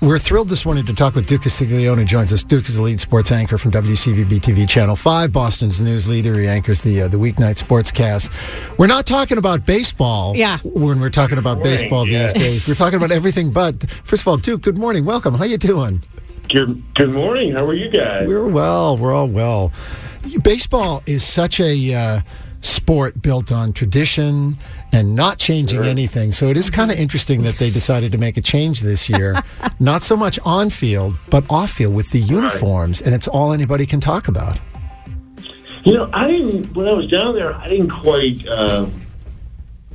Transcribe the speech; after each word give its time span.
We're 0.00 0.20
thrilled 0.20 0.48
this 0.48 0.64
morning 0.64 0.86
to 0.86 0.94
talk 0.94 1.16
with 1.16 1.26
Duke 1.26 1.42
Castiglione. 1.42 2.04
Joins 2.04 2.32
us. 2.32 2.44
Duke 2.44 2.68
is 2.68 2.76
the 2.76 2.82
lead 2.82 3.00
sports 3.00 3.32
anchor 3.32 3.58
from 3.58 3.72
WCVB 3.72 4.40
TV 4.40 4.68
Channel 4.68 4.94
5, 4.94 5.32
Boston's 5.32 5.80
news 5.80 6.06
leader. 6.06 6.38
He 6.38 6.46
anchors 6.46 6.82
the 6.82 7.02
uh, 7.02 7.08
the 7.08 7.16
weeknight 7.16 7.60
sportscast. 7.60 8.30
We're 8.78 8.86
not 8.86 9.06
talking 9.06 9.38
about 9.38 9.66
baseball. 9.66 10.36
Yeah. 10.36 10.58
When 10.62 11.00
we're 11.00 11.10
talking 11.10 11.36
about 11.36 11.58
Morning, 11.58 11.74
baseball 11.74 12.08
yeah. 12.08 12.22
these 12.22 12.32
days, 12.34 12.68
we're 12.68 12.76
talking 12.76 12.96
about 12.96 13.10
everything 13.10 13.50
but. 13.50 13.90
First 14.04 14.22
of 14.22 14.28
all, 14.28 14.36
Duke, 14.36 14.62
good 14.62 14.78
morning. 14.78 15.04
Welcome. 15.04 15.34
How 15.34 15.42
you 15.42 15.58
doing? 15.58 16.04
Good, 16.48 16.80
good 16.94 17.10
morning. 17.10 17.52
How 17.52 17.64
are 17.64 17.74
you 17.74 17.90
guys? 17.90 18.28
We're 18.28 18.46
well. 18.46 18.96
We're 18.96 19.12
all 19.12 19.26
well. 19.26 19.72
Baseball 20.44 21.02
is 21.06 21.24
such 21.24 21.58
a 21.58 21.94
uh, 21.94 22.20
sport 22.60 23.20
built 23.22 23.52
on 23.52 23.72
tradition 23.72 24.58
and 24.92 25.14
not 25.14 25.38
changing 25.38 25.78
Sure. 25.82 25.88
anything. 25.90 26.32
So 26.32 26.48
it 26.48 26.56
is 26.56 26.70
kind 26.70 26.90
of 26.90 26.98
interesting 26.98 27.42
that 27.42 27.58
they 27.58 27.70
decided 27.70 28.12
to 28.12 28.18
make 28.18 28.36
a 28.36 28.40
change 28.40 28.80
this 28.80 29.08
year. 29.08 29.40
not 29.78 30.02
so 30.02 30.16
much 30.16 30.38
on 30.44 30.70
field, 30.70 31.16
but 31.30 31.44
off 31.50 31.70
field 31.70 31.94
with 31.94 32.10
the 32.10 32.20
uniforms, 32.20 33.00
and 33.00 33.14
it's 33.14 33.28
all 33.28 33.52
anybody 33.52 33.86
can 33.86 34.00
talk 34.00 34.28
about. 34.28 34.58
You 35.84 35.94
know, 35.94 36.10
I 36.12 36.26
didn't 36.28 36.74
when 36.74 36.88
I 36.88 36.92
was 36.92 37.06
down 37.08 37.34
there. 37.34 37.54
I 37.54 37.68
didn't 37.68 37.90
quite 37.90 38.46
uh, 38.46 38.86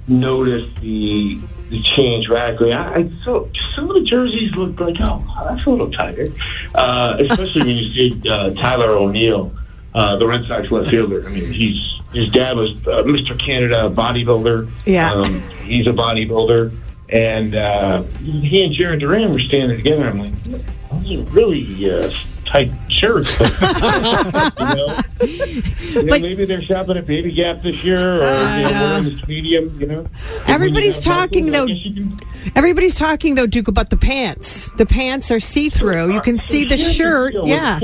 notice 0.07 0.69
the 0.81 1.39
the 1.69 1.81
change 1.81 2.29
radically. 2.29 2.71
I, 2.71 2.95
I 2.99 3.11
saw 3.23 3.47
some 3.75 3.89
of 3.89 3.95
the 3.95 4.03
jerseys 4.03 4.51
looked 4.55 4.79
like, 4.79 4.95
oh, 4.99 5.23
that's 5.49 5.65
a 5.65 5.69
little 5.69 5.91
tighter. 5.91 6.29
Uh, 6.75 7.17
especially 7.19 7.61
when 7.61 7.75
you 7.77 7.93
see 8.21 8.29
uh, 8.29 8.51
Tyler 8.51 8.91
O'Neill, 8.91 9.51
uh, 9.93 10.15
the 10.17 10.27
Red 10.27 10.45
Sox 10.45 10.69
left 10.71 10.89
fielder. 10.89 11.27
I 11.27 11.31
mean, 11.31 11.51
he's 11.51 11.99
his 12.13 12.29
dad 12.29 12.55
was 12.55 12.71
uh, 12.87 13.03
Mr. 13.03 13.37
Canada 13.39 13.89
bodybuilder. 13.93 14.69
Yeah. 14.85 15.11
um, 15.11 15.41
he's 15.63 15.87
a 15.87 15.91
bodybuilder. 15.91 16.73
And 17.09 17.53
uh, 17.55 18.03
he 18.03 18.63
and 18.63 18.73
Jarren 18.73 18.99
Duran 18.99 19.31
were 19.31 19.39
standing 19.39 19.77
together. 19.77 20.07
I'm 20.09 20.19
like, 20.19 20.43
those 20.43 21.11
are 21.19 21.21
really 21.31 21.91
uh, 21.91 22.11
tight 22.45 22.71
shirts. 22.89 23.35
You 23.39 24.65
know, 24.75 24.99
You 25.21 26.03
know, 26.03 26.09
But- 26.09 26.21
maybe 26.21 26.45
they're 26.45 26.61
shopping 26.61 26.97
at 26.97 27.05
Baby 27.05 27.31
Gap 27.33 27.61
this 27.61 27.83
year, 27.83 28.17
or 28.19 28.23
I 28.23 28.57
you 28.57 28.63
know, 28.63 28.69
know. 28.69 28.79
wearing 28.85 29.03
this 29.03 29.27
medium. 29.27 29.79
You 29.79 29.87
know, 29.87 30.07
Everybody's 30.47 30.99
talking, 31.03 31.51
though- 31.51 31.67
guess 31.67 31.85
you 31.85 31.93
can- 31.93 32.19
Everybody's 32.55 32.95
talking 32.95 33.35
though, 33.35 33.45
Duke, 33.47 33.67
about 33.67 33.89
the 33.89 33.97
pants. 33.97 34.71
The 34.77 34.85
pants 34.85 35.29
are 35.31 35.39
see 35.39 35.69
through. 35.69 36.13
You 36.13 36.21
can 36.21 36.37
see 36.39 36.65
the 36.65 36.77
shirt. 36.77 37.35
Yeah. 37.43 37.79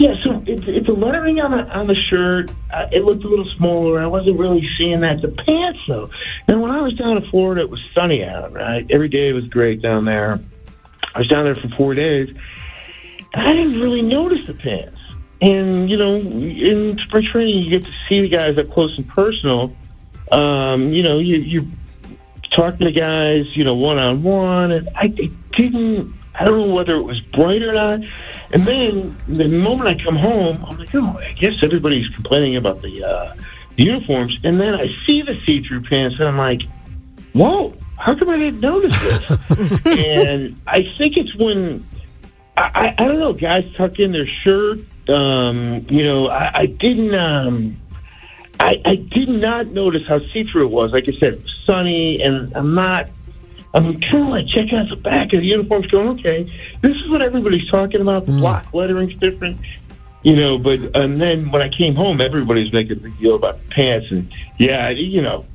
Yeah, 0.00 0.14
so 0.24 0.42
it's 0.46 0.62
it's 0.66 0.88
a 0.88 0.92
lettering 0.92 1.42
on 1.42 1.50
the 1.50 1.62
on 1.76 1.86
the 1.86 1.94
shirt. 1.94 2.50
Uh, 2.72 2.86
it 2.90 3.04
looked 3.04 3.22
a 3.22 3.28
little 3.28 3.44
smaller. 3.58 4.00
I 4.00 4.06
wasn't 4.06 4.38
really 4.38 4.66
seeing 4.78 5.00
that. 5.00 5.20
The 5.20 5.30
pants, 5.30 5.78
though. 5.86 6.08
And 6.48 6.62
when 6.62 6.70
I 6.70 6.80
was 6.80 6.94
down 6.94 7.18
in 7.18 7.30
Florida, 7.30 7.60
it 7.60 7.68
was 7.68 7.82
sunny 7.94 8.24
out. 8.24 8.50
Right, 8.50 8.86
every 8.88 9.10
day 9.10 9.30
was 9.34 9.46
great 9.48 9.82
down 9.82 10.06
there. 10.06 10.40
I 11.14 11.18
was 11.18 11.28
down 11.28 11.44
there 11.44 11.54
for 11.54 11.68
four 11.76 11.92
days. 11.92 12.34
And 13.34 13.46
I 13.46 13.52
didn't 13.52 13.78
really 13.78 14.00
notice 14.00 14.46
the 14.46 14.54
pants. 14.54 14.98
And 15.42 15.90
you 15.90 15.98
know, 15.98 16.16
in 16.16 16.98
spring 17.00 17.26
training, 17.26 17.62
you 17.62 17.68
get 17.68 17.84
to 17.84 17.92
see 18.08 18.22
the 18.22 18.30
guys 18.30 18.56
up 18.56 18.70
close 18.70 18.96
and 18.96 19.06
personal. 19.06 19.76
Um, 20.32 20.94
you 20.94 21.02
know, 21.02 21.18
you 21.18 21.36
you 21.36 21.68
talking 22.50 22.86
to 22.86 22.92
guys, 22.92 23.54
you 23.54 23.64
know, 23.64 23.74
one 23.74 23.98
on 23.98 24.22
one, 24.22 24.72
and 24.72 24.88
I 24.96 25.12
it 25.14 25.50
didn't. 25.52 26.14
I 26.40 26.44
don't 26.44 26.68
know 26.68 26.74
whether 26.74 26.96
it 26.96 27.02
was 27.02 27.20
bright 27.20 27.62
or 27.62 27.74
not. 27.74 28.00
And 28.50 28.66
then 28.66 29.14
the 29.28 29.46
moment 29.46 29.88
I 29.88 30.02
come 30.02 30.16
home, 30.16 30.64
I'm 30.66 30.78
like, 30.78 30.94
oh, 30.94 31.18
I 31.18 31.32
guess 31.34 31.62
everybody's 31.62 32.08
complaining 32.08 32.56
about 32.56 32.80
the, 32.80 33.04
uh, 33.04 33.34
the 33.76 33.84
uniforms. 33.84 34.38
And 34.42 34.58
then 34.58 34.74
I 34.74 34.88
see 35.06 35.20
the 35.20 35.38
see-through 35.44 35.82
pants, 35.82 36.16
and 36.18 36.26
I'm 36.26 36.38
like, 36.38 36.62
whoa, 37.34 37.74
how 37.98 38.14
come 38.14 38.30
I 38.30 38.38
didn't 38.38 38.60
notice 38.60 38.98
this? 38.98 39.86
and 39.86 40.58
I 40.66 40.90
think 40.96 41.18
it's 41.18 41.34
when 41.36 41.86
I, 42.56 42.62
I, 42.74 43.04
I 43.04 43.06
don't 43.06 43.18
know, 43.18 43.34
guys 43.34 43.70
tuck 43.76 43.98
in 43.98 44.12
their 44.12 44.26
shirt. 44.26 44.78
Um, 45.10 45.86
you 45.90 46.04
know, 46.04 46.28
I, 46.28 46.60
I 46.60 46.66
didn't. 46.66 47.14
Um, 47.14 47.76
I, 48.58 48.80
I 48.84 48.94
did 48.96 49.28
not 49.28 49.68
notice 49.68 50.06
how 50.06 50.20
see-through 50.32 50.66
it 50.66 50.70
was. 50.70 50.92
Like 50.92 51.06
I 51.06 51.12
said, 51.12 51.34
it 51.34 51.42
was 51.42 51.54
sunny, 51.66 52.22
and 52.22 52.54
I'm 52.56 52.74
not. 52.74 53.08
I'm 53.72 54.00
kind 54.00 54.24
of 54.24 54.28
like 54.30 54.46
checking 54.48 54.76
out 54.78 54.88
the 54.88 54.96
back 54.96 55.32
of 55.32 55.40
the 55.40 55.46
uniforms, 55.46 55.86
going, 55.86 56.08
okay, 56.18 56.42
this 56.82 56.96
is 56.96 57.08
what 57.10 57.22
everybody's 57.22 57.68
talking 57.70 58.00
about. 58.00 58.26
The 58.26 58.32
block 58.32 58.66
lettering's 58.72 59.14
different, 59.20 59.60
you 60.22 60.34
know. 60.34 60.58
But 60.58 60.96
and 60.96 61.20
then 61.20 61.50
when 61.52 61.62
I 61.62 61.68
came 61.68 61.94
home, 61.94 62.20
everybody's 62.20 62.72
making 62.72 62.92
a 62.92 63.00
big 63.00 63.18
deal 63.18 63.36
about 63.36 63.62
the 63.62 63.68
pants, 63.68 64.08
and 64.10 64.28
yeah, 64.58 64.88
you 64.88 65.22
know, 65.22 65.46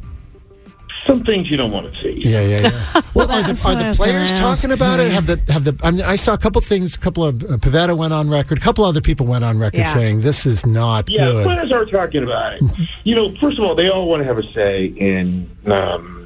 some 1.05 1.25
things 1.25 1.51
you 1.51 1.57
don't 1.57 1.71
want 1.71 1.93
to 1.93 2.01
see. 2.01 2.21
Yeah, 2.25 2.39
yeah, 2.41 2.59
yeah. 2.61 3.01
well, 3.13 3.29
are 3.29 3.43
the, 3.43 3.61
are 3.67 3.75
the 3.75 3.93
players 3.97 4.31
talking 4.33 4.71
ask. 4.71 4.79
about 4.79 5.01
it? 5.01 5.11
Have 5.11 5.27
the 5.27 5.51
have 5.51 5.65
the? 5.65 5.77
I, 5.83 5.91
mean, 5.91 6.01
I 6.01 6.15
saw 6.15 6.33
a 6.33 6.37
couple 6.37 6.61
things. 6.61 6.95
A 6.95 6.99
couple 6.99 7.25
of 7.25 7.43
uh, 7.43 7.57
Pivetta 7.57 7.97
went 7.97 8.13
on 8.13 8.29
record. 8.29 8.57
A 8.59 8.61
couple 8.61 8.85
other 8.85 9.01
people 9.01 9.25
went 9.25 9.43
on 9.43 9.59
record 9.59 9.79
Yeah. 9.79 9.93
saying 9.93 10.21
this 10.21 10.45
is 10.45 10.65
not 10.65 11.09
Yeah, 11.09 11.25
good. 11.31 11.45
players 11.45 11.71
are 11.73 11.85
talking 11.85 12.23
about 12.23 12.53
it. 12.53 12.61
you 13.03 13.13
know, 13.13 13.29
first 13.41 13.59
of 13.59 13.65
all, 13.65 13.75
they 13.75 13.89
all 13.89 14.07
want 14.07 14.21
to 14.21 14.25
have 14.25 14.37
a 14.37 14.53
say 14.53 14.85
in. 14.85 15.49
Um, 15.65 16.24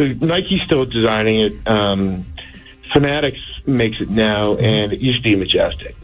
so 0.00 0.06
Nike's 0.24 0.62
still 0.62 0.86
designing 0.86 1.40
it. 1.40 1.68
Um, 1.68 2.24
Fanatics 2.92 3.38
makes 3.66 4.00
it 4.00 4.08
now, 4.08 4.56
and 4.56 4.92
it 4.92 5.00
used 5.00 5.18
to 5.18 5.22
be 5.22 5.36
Majestic. 5.36 5.94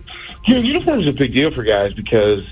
You 0.47 0.55
know, 0.55 0.61
uniform 0.61 1.01
is 1.01 1.09
a 1.09 1.13
big 1.13 1.33
deal 1.33 1.51
for 1.51 1.65
guys 1.65 1.95
because 1.95 2.43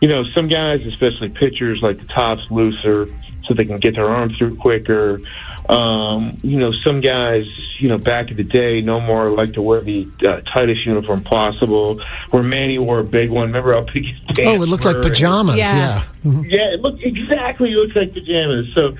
you 0.00 0.08
know 0.08 0.24
some 0.24 0.48
guys, 0.48 0.84
especially 0.86 1.28
pitchers, 1.28 1.82
like 1.82 1.98
the 1.98 2.06
tops 2.06 2.50
looser 2.50 3.08
so 3.44 3.54
they 3.54 3.64
can 3.64 3.78
get 3.78 3.94
their 3.94 4.08
arm 4.08 4.34
through 4.34 4.56
quicker. 4.56 5.20
Um, 5.68 6.38
you 6.42 6.58
know, 6.58 6.72
some 6.72 7.00
guys, 7.00 7.46
you 7.78 7.88
know, 7.88 7.98
back 7.98 8.30
in 8.30 8.36
the 8.36 8.44
day, 8.44 8.80
no 8.80 9.00
more 9.00 9.30
like 9.30 9.52
to 9.54 9.62
wear 9.62 9.80
the 9.80 10.08
uh, 10.26 10.40
tightest 10.42 10.86
uniform 10.86 11.22
possible. 11.22 12.00
Where 12.30 12.42
Manny 12.42 12.78
wore 12.78 13.00
a 13.00 13.04
big 13.04 13.30
one. 13.30 13.46
Remember 13.46 13.74
how 13.74 13.82
big 13.82 14.06
his 14.06 14.38
oh, 14.46 14.62
it 14.62 14.68
looked 14.68 14.84
like 14.84 14.96
were? 14.96 15.02
pajamas. 15.02 15.56
Yeah. 15.56 16.04
Yeah. 16.24 16.42
Yeah, 16.42 16.74
it 16.74 16.80
looked 16.80 17.02
exactly 17.02 17.70
looks 17.74 17.94
like 17.94 18.12
pajamas. 18.12 18.72
So, 18.74 18.96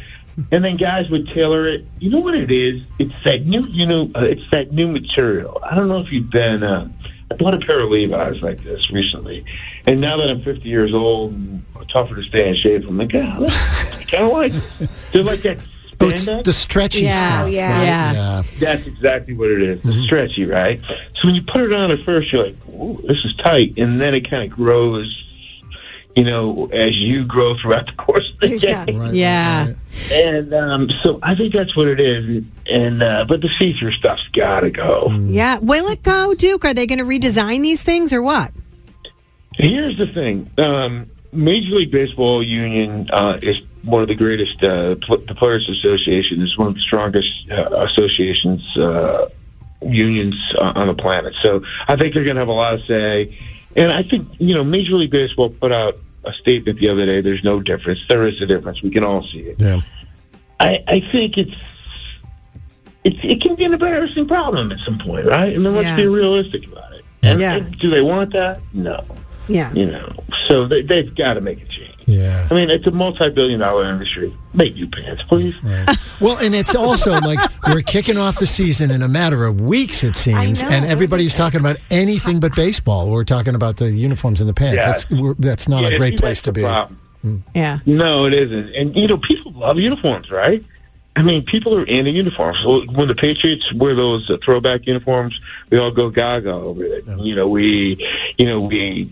and 0.51 0.65
then 0.65 0.77
guys 0.77 1.09
would 1.11 1.29
tailor 1.29 1.67
it. 1.67 1.85
You 1.99 2.11
know 2.11 2.19
what 2.19 2.35
it 2.35 2.51
is? 2.51 2.83
It's 2.99 3.15
that 3.25 3.47
new, 3.47 3.63
you 3.69 3.87
know, 3.87 4.11
uh, 4.15 4.21
it's 4.25 4.49
that 4.53 4.73
new 4.73 4.89
material. 4.89 5.61
I 5.65 5.75
don't 5.75 5.89
know 5.89 5.99
if 6.01 6.13
you've 6.13 6.31
been 6.31 6.63
uh, 6.63 6.89
I 7.31 7.35
bought 7.35 7.55
a 7.55 7.59
pair 7.59 7.81
of 7.81 7.91
Levi's 7.91 8.41
like 8.43 8.63
this 8.63 8.91
recently, 8.91 9.45
and 9.87 10.01
now 10.01 10.17
that 10.19 10.31
I'm 10.31 10.43
50 10.43 10.69
years 10.69 10.95
old, 10.95 11.33
and 11.33 11.65
tougher 11.89 12.15
to 12.17 12.23
stay 12.25 12.49
in 12.49 12.55
shape. 12.57 12.85
I'm 12.87 12.99
like, 12.99 13.13
ah, 13.15 13.97
I 13.99 14.05
kind 14.05 14.25
of 14.25 14.33
like. 14.33 14.53
They're 15.13 15.23
like 15.23 15.43
that 15.43 15.65
Oh, 15.99 16.09
it's 16.11 16.27
the 16.27 16.53
stretchy 16.53 17.05
Yeah, 17.05 17.21
stuff. 17.47 17.53
yeah. 17.53 17.71
right? 17.79 17.85
Yeah. 17.85 18.13
yeah. 18.13 18.43
That's 18.61 18.87
exactly 18.87 19.35
what 19.35 19.51
it 19.51 19.63
is. 19.63 19.81
Mm-hmm. 19.81 20.03
Stretchy, 20.03 20.45
right? 20.45 20.79
So 21.15 21.27
when 21.29 21.35
you 21.35 21.43
put 21.43 21.63
it 21.63 21.73
on 21.73 21.91
at 21.91 22.01
first, 22.05 22.31
you're 22.33 22.45
like, 22.45 22.57
Ooh, 22.69 23.03
this 23.09 23.25
is 23.25 23.35
tight. 23.37 23.79
And 23.79 23.99
then 23.99 24.15
it 24.15 24.29
kind 24.29 24.43
of 24.45 24.51
grows, 24.55 25.07
you 26.15 26.25
know, 26.25 26.69
as 26.71 26.99
you 26.99 27.25
grow 27.25 27.57
throughout 27.57 27.87
the 27.87 27.93
course 27.93 28.31
of 28.35 28.41
the 28.41 28.59
Yeah. 28.59 28.85
day. 28.85 28.93
Right, 28.95 29.15
Yeah. 29.15 29.67
right. 29.69 29.77
And 30.11 30.55
um, 30.55 30.89
so 31.03 31.19
I 31.23 31.35
think 31.35 31.53
that's 31.53 31.77
what 31.77 31.89
it 31.89 32.01
is. 32.01 32.45
And 32.67 33.03
uh, 33.03 33.25
But 33.29 33.41
the 33.41 33.49
see-through 33.59 33.93
stuff's 33.93 34.27
got 34.29 34.61
to 34.61 34.71
go. 34.71 35.09
Mm. 35.11 35.33
Yeah. 35.33 35.59
Will 35.59 35.89
it 35.89 36.03
go, 36.03 36.35
Duke? 36.35 36.65
Are 36.65 36.75
they 36.75 36.87
going 36.87 36.99
to 36.99 37.05
redesign 37.05 37.63
these 37.63 37.83
things 37.83 38.13
or 38.13 38.23
what? 38.23 38.53
Here's 39.55 39.97
the 39.99 40.07
thing. 40.07 40.51
Um, 40.59 41.11
Major 41.33 41.77
League 41.77 41.91
Baseball 41.91 42.43
Union 42.43 43.09
uh, 43.11 43.39
is 43.43 43.61
one 43.83 44.03
of 44.03 44.09
the 44.09 44.15
greatest. 44.15 44.63
Uh, 44.63 44.97
pl- 44.97 45.25
the 45.27 45.35
Players 45.35 45.69
Association 45.69 46.43
is 46.43 46.57
one 46.59 46.69
of 46.69 46.75
the 46.75 46.81
strongest 46.81 47.33
uh, 47.51 47.85
associations, 47.85 48.63
uh, 48.77 49.29
unions 49.83 50.37
uh, 50.59 50.73
on 50.75 50.89
the 50.89 50.95
planet. 50.95 51.35
So 51.43 51.63
I 51.89 51.97
think 51.97 52.15
they're 52.15 52.25
going 52.25 52.37
to 52.37 52.43
have 52.43 52.49
a 52.49 52.53
lot 52.53 52.75
of 52.75 52.83
say. 52.87 53.39
And 53.77 53.93
I 53.93 54.03
think 54.03 54.29
you 54.39 54.55
know, 54.55 54.65
Major 54.65 54.95
League 54.95 55.11
Baseball 55.11 55.51
put 55.51 55.73
out 55.73 55.99
a 56.25 56.33
statement 56.35 56.81
the 56.81 56.89
other 56.89 57.07
day. 57.07 57.21
There's 57.21 57.45
no 57.45 57.61
difference. 57.61 58.01
There 58.09 58.27
is 58.27 58.41
a 58.43 58.47
difference. 58.47 58.83
We 58.83 58.91
can 58.91 59.05
all 59.05 59.23
see 59.33 59.41
it. 59.41 59.61
Yeah. 59.61 59.81
I, 60.61 60.83
I 60.89 61.01
think 61.13 61.37
it's. 61.39 61.55
It's, 63.05 63.17
it 63.23 63.41
can 63.41 63.55
be 63.55 63.65
an 63.65 63.73
embarrassing 63.73 64.27
problem 64.27 64.73
at 64.73 64.79
some 64.85 64.99
point, 64.99 65.27
right? 65.27 65.55
I 65.55 65.59
mean, 65.59 65.73
let's 65.75 65.85
Yeah. 65.87 65.97
be 65.97 66.07
realistic 66.09 66.67
about 66.67 66.93
it. 66.93 67.05
And, 67.23 67.41
Yeah. 67.41 67.55
and 67.57 67.79
do 67.79 67.89
they 67.89 68.01
want 68.01 68.33
that? 68.33 68.61
No 68.73 69.05
Yeah. 69.47 69.73
you 69.75 69.87
know. 69.87 70.13
So 70.49 70.67
they, 70.67 70.83
they've 70.83 71.15
got 71.15 71.35
to 71.35 71.41
make 71.41 71.63
a 71.63 71.67
change. 71.67 71.93
Yeah. 72.07 72.49
I 72.51 72.55
mean, 72.55 72.69
it's 72.69 72.85
a 72.87 72.91
multi-billion-dollar 72.91 73.89
industry. 73.93 74.35
Make 74.55 74.75
new 74.75 74.89
pants, 74.89 75.23
please. 75.29 75.55
Well, 76.21 76.39
and 76.39 76.55
it's 76.55 76.75
also 76.75 77.13
like 77.21 77.39
we're 77.69 77.83
kicking 77.83 78.17
off 78.17 78.39
the 78.39 78.47
season 78.47 78.91
in 78.91 79.03
a 79.03 79.09
matter 79.09 79.45
of 79.45 79.61
weeks, 79.61 80.03
it 80.03 80.17
seems, 80.17 80.63
know. 80.63 80.69
and 80.71 80.85
everybody's 80.87 81.35
talking 81.35 81.61
about 81.61 81.77
anything 81.91 82.41
but 82.41 82.55
baseball. 82.57 83.11
We're 83.11 83.23
talking 83.25 83.55
about 83.55 83.77
the 83.77 83.91
uniforms 83.91 84.41
and 84.41 84.49
the 84.49 84.55
pants. 84.55 84.79
Yeah. 84.79 84.87
That's 84.87 85.11
we're, 85.11 85.35
that's 85.35 85.69
not 85.69 85.83
Yeah, 85.83 85.91
a 85.91 85.99
great 85.99 86.19
place 86.19 86.41
to 86.43 86.53
be. 86.53 86.63
problem. 86.63 86.99
Mm. 87.27 87.43
Yeah. 87.55 87.81
No, 87.87 88.27
it 88.27 88.35
isn't. 88.35 88.75
And 88.75 88.97
you 88.97 89.09
know, 89.09 89.19
people 89.19 89.53
love 89.53 89.79
uniforms, 89.79 90.31
right? 90.31 90.65
I 91.17 91.23
mean, 91.23 91.45
people 91.47 91.75
are 91.75 91.85
into 91.85 92.11
uniforms. 92.11 92.59
So 92.63 92.83
when 92.93 93.09
the 93.09 93.15
Patriots 93.15 93.73
wear 93.73 93.95
those 93.95 94.29
uh, 94.29 94.37
throwback 94.45 94.87
uniforms, 94.87 95.39
we 95.71 95.79
all 95.79 95.91
go 95.91 96.11
gaga 96.11 96.53
over 96.53 96.85
it. 96.85 97.07
You 97.19 97.35
know, 97.35 97.49
we, 97.49 97.97
you 98.37 98.45
know, 98.45 98.61
we 98.61 99.11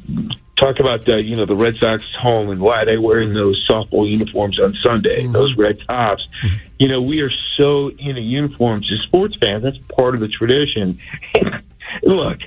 talk 0.56 0.80
about 0.80 1.06
the, 1.06 1.24
you 1.24 1.34
know, 1.34 1.46
the 1.46 1.56
Red 1.56 1.76
Sox 1.76 2.04
home 2.14 2.50
and 2.50 2.60
why 2.60 2.84
they 2.84 2.98
wearing 2.98 3.30
mm-hmm. 3.30 3.38
those 3.38 3.66
softball 3.66 4.08
uniforms 4.08 4.60
on 4.60 4.74
Sunday, 4.82 5.22
mm-hmm. 5.22 5.32
those 5.32 5.56
red 5.56 5.80
tops. 5.88 6.28
Mm-hmm. 6.42 6.56
You 6.78 6.88
know, 6.88 7.00
we 7.00 7.20
are 7.20 7.30
so 7.30 7.88
into 7.98 8.20
uniforms 8.20 8.92
as 8.92 9.00
sports 9.00 9.36
fans. 9.40 9.62
That's 9.62 9.78
part 9.96 10.14
of 10.14 10.20
the 10.20 10.28
tradition. 10.28 10.98
Look, 12.02 12.40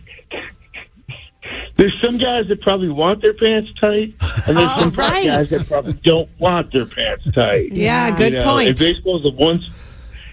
there's 1.78 1.94
some 2.04 2.18
guys 2.18 2.48
that 2.48 2.62
probably 2.62 2.90
want 2.90 3.22
their 3.22 3.34
pants 3.34 3.72
tight, 3.80 4.14
and 4.48 4.58
there's 4.58 4.70
Oh, 4.76 4.80
some 4.82 4.92
right. 4.92 5.26
guys 5.26 5.50
that 5.52 5.68
probably 5.68 5.94
don't 6.04 6.30
want 6.40 6.72
their 6.74 6.86
pants 6.86 7.26
tight. 7.32 7.72
Yeah. 7.74 8.08
Yeah. 8.10 8.18
Good 8.18 8.34
know, 8.34 8.44
point. 8.44 8.70
And 8.70 8.78
baseball's 8.80 9.24
the 9.24 9.32
one, 9.32 9.62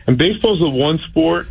and 0.07 0.17
baseball's 0.19 0.59
the 0.61 0.69
one 0.71 0.99
sport. 1.01 1.47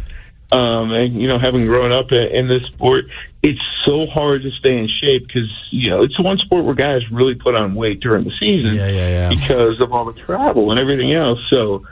Um, 0.52 0.92
and 0.92 1.20
you 1.20 1.28
know, 1.28 1.40
having 1.40 1.66
grown 1.66 1.92
up 1.92 2.12
in, 2.12 2.28
in 2.28 2.48
this 2.48 2.64
sport, 2.64 3.06
it's 3.42 3.60
so 3.84 4.06
hard 4.06 4.44
to 4.44 4.52
stay 4.52 4.78
in 4.78 4.88
shape 4.88 5.26
because 5.26 5.50
you 5.72 5.90
know 5.90 6.04
it's 6.04 6.16
the 6.16 6.22
one 6.22 6.38
sport 6.38 6.64
where 6.64 6.76
guys 6.76 7.10
really 7.12 7.34
put 7.34 7.56
on 7.56 7.74
weight 7.74 8.02
during 8.02 8.24
the 8.24 8.32
season 8.40 8.76
Yeah, 8.76 8.88
yeah, 8.88 9.10
yeah. 9.10 9.30
because 9.30 9.80
of 9.82 9.92
all 9.92 10.06
the 10.06 10.14
travel 10.14 10.70
and 10.70 10.80
everything 10.80 11.12
else. 11.14 11.40
So 11.50 11.84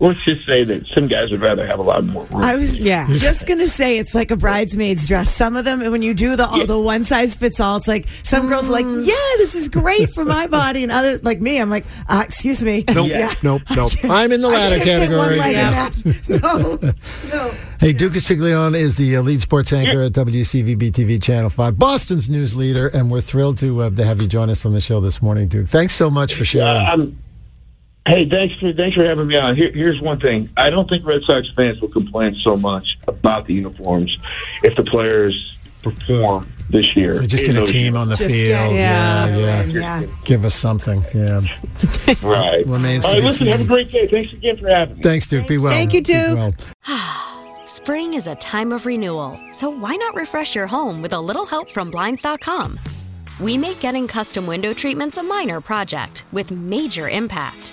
let's 0.00 0.22
just 0.22 0.46
say 0.46 0.62
that 0.64 0.86
some 0.94 1.08
guys 1.08 1.30
would 1.30 1.40
rather 1.40 1.66
have 1.66 1.78
a 1.78 1.82
lot 1.82 2.04
more 2.04 2.24
room. 2.26 2.44
I 2.44 2.54
was 2.54 2.78
Yeah. 2.78 3.06
just 3.14 3.46
gonna 3.46 3.66
say 3.66 3.98
it's 3.98 4.14
like 4.14 4.30
a 4.30 4.36
bridesmaid's 4.36 5.08
dress. 5.08 5.34
Some 5.34 5.56
of 5.56 5.64
them, 5.64 5.80
when 5.90 6.02
you 6.02 6.14
do 6.14 6.36
the 6.36 6.46
all 6.46 6.66
the 6.66 6.78
one 6.78 7.04
size 7.04 7.34
fits 7.34 7.58
all, 7.60 7.76
it's 7.78 7.88
like 7.88 8.06
some 8.22 8.46
girls 8.48 8.68
are 8.68 8.72
like, 8.72 8.86
Mm. 8.86 9.06
"Yeah, 9.06 9.14
this 9.38 9.54
is 9.54 9.68
great 9.68 10.10
for 10.10 10.24
my 10.24 10.46
body," 10.46 10.82
and 10.84 10.92
others 10.92 11.24
like 11.24 11.40
me, 11.40 11.58
I'm 11.60 11.68
like, 11.70 11.84
uh, 12.08 12.22
"Excuse 12.24 12.62
me, 12.62 12.84
Nope, 12.88 13.08
yeah. 13.08 13.32
nope, 13.42 13.62
nope. 13.74 13.90
I'm 14.04 14.30
in 14.32 14.40
the 14.40 14.48
latter 14.48 14.76
can't 14.78 15.10
one 15.12 15.30
category. 15.30 15.38
leg 15.38 15.52
Yeah. 15.56 15.88
in 16.04 16.12
that. 16.12 16.94
No, 17.32 17.38
no. 17.48 17.54
Hey, 17.80 17.92
Duke 17.92 18.12
Castiglione 18.14 18.74
is 18.78 18.96
the 18.96 19.16
uh, 19.16 19.22
lead 19.22 19.40
sports 19.40 19.72
anchor 19.72 20.02
at 20.02 20.12
WCVB 20.12 20.90
TV 20.92 21.20
Channel 21.22 21.48
5, 21.50 21.78
Boston's 21.78 22.28
news 22.28 22.54
leader, 22.56 22.88
and 22.88 23.10
we're 23.10 23.20
thrilled 23.20 23.58
to, 23.58 23.82
uh, 23.82 23.90
to 23.90 24.04
have 24.04 24.20
you 24.20 24.26
join 24.28 24.50
us 24.50 24.64
on 24.66 24.72
the 24.72 24.80
show 24.80 25.00
this 25.00 25.22
morning, 25.22 25.46
Duke. 25.48 25.68
Thanks 25.68 25.94
so 25.94 26.10
much 26.10 26.34
for 26.34 26.44
sharing. 26.44 26.86
Um, 26.88 27.18
hey, 28.08 28.28
thanks 28.28 28.54
for 28.56 28.72
thanks 28.72 28.96
for 28.96 29.04
having 29.04 29.26
me 29.26 29.36
on. 29.36 29.54
Here, 29.56 29.70
here's 29.72 30.00
one 30.00 30.18
thing: 30.18 30.48
I 30.56 30.70
don't 30.70 30.88
think 30.88 31.04
Red 31.06 31.22
Sox 31.22 31.48
fans 31.54 31.80
will 31.80 31.88
complain 31.88 32.34
so 32.42 32.56
much 32.56 32.98
about 33.06 33.46
the 33.46 33.54
uniforms 33.54 34.18
if 34.62 34.76
the 34.76 34.82
players 34.84 35.56
perform 35.82 36.52
this 36.70 36.96
year. 36.96 37.14
They 37.18 37.26
just 37.26 37.44
get 37.44 37.56
a 37.56 37.60
those 37.60 37.70
team 37.70 37.96
on 37.96 38.08
the 38.08 38.16
Just 38.16 38.30
field. 38.30 38.72
get- 38.72 38.80
yeah, 38.80 39.26
yeah, 39.36 39.62
yeah. 39.64 40.06
Give 40.24 40.44
us 40.44 40.54
something. 40.54 41.04
Yeah. 41.14 41.40
right. 42.22 42.66
Remains 42.66 43.04
All 43.04 43.12
to 43.12 43.16
right, 43.16 43.20
be 43.20 43.26
listen. 43.26 43.46
Have 43.46 43.60
a 43.60 43.64
great 43.64 43.90
day. 43.90 44.06
Thanks 44.06 44.32
again 44.32 44.56
for 44.56 44.68
having 44.68 44.96
me. 44.96 45.02
Thanks, 45.02 45.26
Duke. 45.26 45.46
Be 45.46 45.58
well. 45.58 45.72
Thank 45.72 45.92
you, 45.94 46.00
Duke. 46.02 46.36
well. 46.36 46.54
Spring 47.66 48.14
is 48.14 48.26
a 48.26 48.34
time 48.36 48.72
of 48.72 48.86
renewal, 48.86 49.38
so 49.50 49.68
why 49.70 49.94
not 49.96 50.14
refresh 50.14 50.54
your 50.54 50.66
home 50.66 51.00
with 51.00 51.12
a 51.12 51.20
little 51.20 51.46
help 51.46 51.70
from 51.70 51.90
Blinds.com? 51.90 52.78
We 53.40 53.56
make 53.56 53.78
getting 53.80 54.08
custom 54.08 54.46
window 54.46 54.72
treatments 54.72 55.16
a 55.16 55.22
minor 55.22 55.60
project 55.60 56.24
with 56.32 56.50
major 56.50 57.08
impact. 57.08 57.72